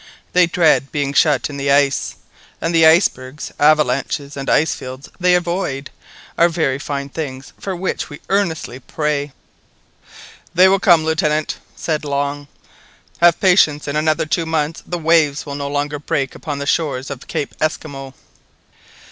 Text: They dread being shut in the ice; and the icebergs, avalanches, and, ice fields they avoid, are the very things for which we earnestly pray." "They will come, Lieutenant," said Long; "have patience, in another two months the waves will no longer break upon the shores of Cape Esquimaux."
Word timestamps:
They 0.33 0.47
dread 0.47 0.91
being 0.91 1.13
shut 1.13 1.47
in 1.47 1.57
the 1.57 1.69
ice; 1.71 2.15
and 2.59 2.73
the 2.73 2.87
icebergs, 2.87 3.51
avalanches, 3.59 4.35
and, 4.35 4.49
ice 4.49 4.73
fields 4.73 5.09
they 5.19 5.35
avoid, 5.35 5.91
are 6.39 6.47
the 6.47 6.53
very 6.53 6.79
things 6.79 7.53
for 7.59 7.75
which 7.75 8.09
we 8.09 8.19
earnestly 8.27 8.79
pray." 8.79 9.31
"They 10.55 10.67
will 10.67 10.79
come, 10.79 11.05
Lieutenant," 11.05 11.57
said 11.75 12.03
Long; 12.03 12.47
"have 13.19 13.39
patience, 13.39 13.87
in 13.87 13.95
another 13.95 14.25
two 14.25 14.47
months 14.47 14.81
the 14.87 14.97
waves 14.97 15.45
will 15.45 15.53
no 15.53 15.67
longer 15.67 15.99
break 15.99 16.33
upon 16.33 16.57
the 16.57 16.65
shores 16.65 17.11
of 17.11 17.27
Cape 17.27 17.53
Esquimaux." 17.61 18.15